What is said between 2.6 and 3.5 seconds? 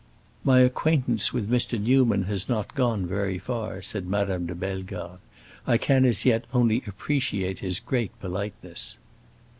gone very